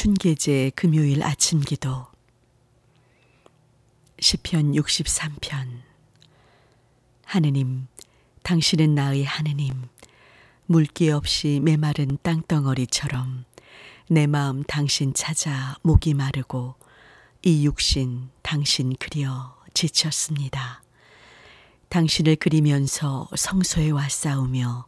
[0.00, 2.06] 춘계제 금요일 아침 기도
[4.18, 5.82] 시편 63편
[7.26, 7.86] 하느님
[8.42, 9.74] 당신은 나의 하느님
[10.64, 13.44] 물기 없이 메마른 땅덩어리처럼
[14.08, 16.76] 내 마음 당신 찾아 목이 마르고
[17.42, 20.82] 이 육신 당신 그려 지쳤습니다.
[21.90, 24.86] 당신을 그리면서 성소에 와 싸우며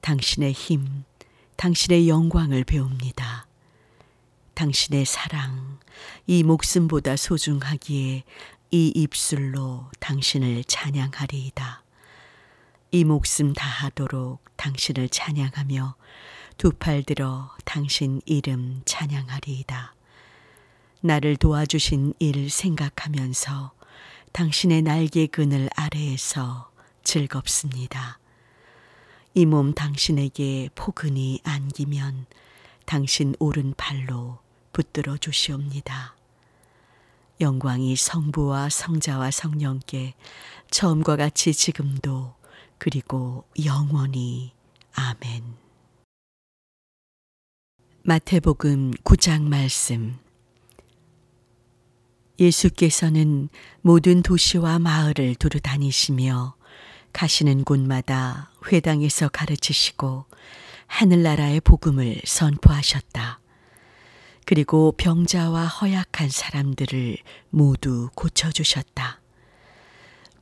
[0.00, 1.04] 당신의 힘,
[1.56, 3.47] 당신의 영광을 배웁니다.
[4.62, 5.78] 당신의 사랑,
[6.26, 8.24] 이 목숨보다 소중하기에
[8.72, 11.84] 이 입술로 당신을 찬양하리이다.
[12.90, 15.94] 이 목숨 다하도록 당신을 찬양하며
[16.56, 19.94] 두 팔 들어 당신 이름 찬양하리이다.
[21.02, 23.70] 나를 도와주신 일 생각하면서
[24.32, 26.72] 당신의 날개 그늘 아래에서
[27.04, 28.18] 즐겁습니다.
[29.34, 32.26] 이 몸 당신에게 포근히 안기면
[32.86, 34.40] 당신 오른팔로
[34.78, 36.14] 붙들어 주시옵니다.
[37.40, 40.14] 영광이 성부와 성자와 성령께
[40.70, 42.36] 처음과 같이 지금도
[42.78, 44.52] 그리고 영원히
[44.92, 45.42] 아멘.
[48.04, 50.16] 마태복음 9장 말씀
[52.38, 53.48] 예수께서는
[53.80, 56.54] 모든 도시와 마을을 두루 다니시며
[57.12, 60.26] 가시는 곳마다 회당에서 가르치시고
[60.86, 63.40] 하늘나라의 복음을 선포하셨다.
[64.48, 67.18] 그리고 병자와 허약한 사람들을
[67.50, 69.20] 모두 고쳐주셨다.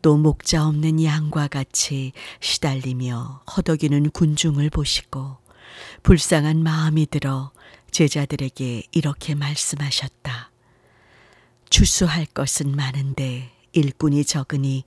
[0.00, 5.38] 또 목자 없는 양과 같이 시달리며 허덕이는 군중을 보시고
[6.04, 7.50] 불쌍한 마음이 들어
[7.90, 10.52] 제자들에게 이렇게 말씀하셨다.
[11.68, 14.84] 추수할 것은 많은데 일꾼이 적으니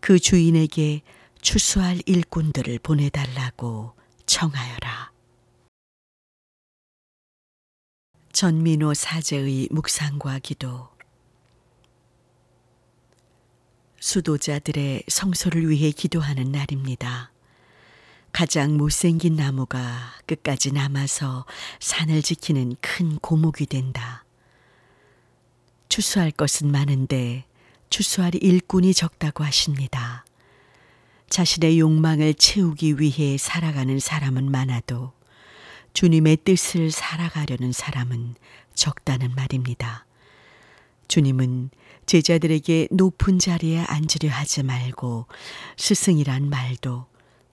[0.00, 1.02] 그 주인에게
[1.40, 3.92] 추수할 일꾼들을 보내달라고
[4.26, 5.15] 청하여라.
[8.36, 10.90] 전민호 사제의 묵상과 기도
[13.98, 17.32] 수도자들의 성소를 위해 기도하는 날입니다.
[18.32, 21.46] 가장 못생긴 나무가 끝까지 남아서
[21.80, 24.26] 산을 지키는 큰 고목이 된다.
[25.88, 27.46] 추수할 것은 많은데
[27.88, 30.26] 추수할 일꾼이 적다고 하십니다.
[31.30, 35.16] 자신의 욕망을 채우기 위해 살아가는 사람은 많아도
[35.96, 38.34] 주님의 뜻을 살아가려는 사람은
[38.74, 40.04] 적다는 말입니다.
[41.08, 41.70] 주님은
[42.04, 45.26] 제자들에게 높은 자리에 앉으려 하지 말고
[45.78, 47.06] 스승이란 말도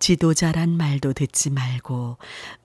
[0.00, 2.18] 지도자란 말도 듣지 말고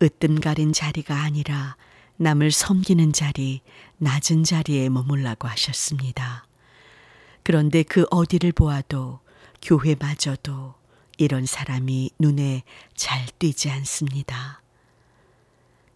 [0.03, 1.77] 으뜸 가린 자리가 아니라
[2.17, 3.61] 남을 섬기는 자리,
[3.97, 6.45] 낮은 자리에 머물라고 하셨습니다.
[7.43, 9.21] 그런데 그 어디를 보아도
[9.61, 10.73] 교회마저도
[11.17, 14.61] 이런 사람이 눈에 잘 띄지 않습니다.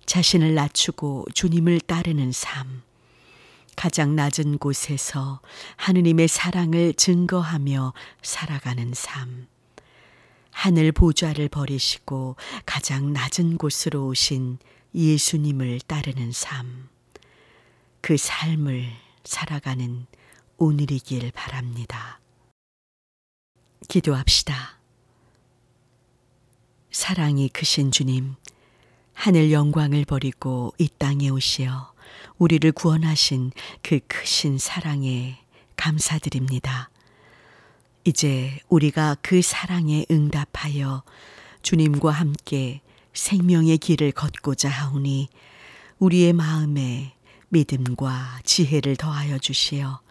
[0.05, 2.83] 자신을 낮추고 주님을 따르는 삶,
[3.75, 5.41] 가장 낮은 곳에서
[5.77, 9.47] 하느님의 사랑을 증거하며 살아가는 삶,
[10.51, 14.59] 하늘 보좌를 버리시고 가장 낮은 곳으로 오신
[14.93, 16.87] 예수님을 따르는 삶,
[18.01, 18.85] 그 삶을
[19.23, 20.05] 살아가는
[20.57, 22.21] 오늘이길 바랍니다.
[23.89, 24.79] 기도합시다.
[26.91, 28.35] 사랑이 크신 주님,
[29.25, 31.91] 하늘 영광을 버리고 이 땅에 오시어
[32.37, 35.39] 우리를 구원하신 그 크신 사랑에
[35.75, 36.91] 감사드립니다.
[38.03, 41.01] 이제 우리가 그 사랑에 응답하여
[41.63, 42.81] 주님과 함께
[43.15, 45.29] 생명의 길을 걷고자 하오니
[45.97, 47.15] 우리의 마음에
[47.49, 50.01] 믿음과 지혜를 더하여 주시어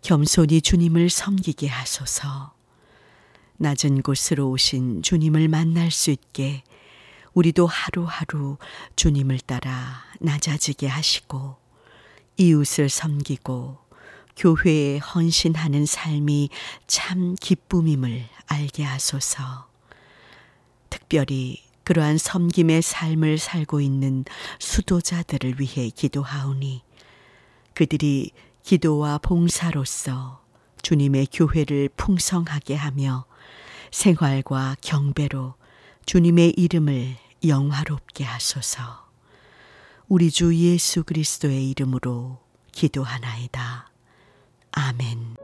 [0.00, 2.54] 겸손히 주님을 섬기게 하소서.
[3.58, 6.62] 낮은 곳으로 오신 주님을 만날 수 있게
[7.38, 8.56] 우리도 하루하루
[8.96, 11.54] 주님을 따라 낮아지게 하시고
[12.36, 13.78] 이웃을 섬기고
[14.36, 16.48] 교회에 헌신하는 삶이
[16.88, 19.68] 참 기쁨임을 알게 하소서.
[20.90, 24.24] 특별히 그러한 섬김의 삶을 살고 있는
[24.58, 26.82] 수도자들을 위해 기도하오니
[27.72, 28.32] 그들이
[28.64, 30.42] 기도와 봉사로서
[30.82, 33.26] 주님의 교회를 풍성하게 하며
[33.92, 35.54] 생활과 경배로
[36.04, 39.08] 주님의 이름을 영화롭게 하소서.
[40.08, 42.40] 우리 주 예수 그리스도의 이름으로
[42.72, 43.90] 기도하나이다.
[44.72, 45.37] 아멘.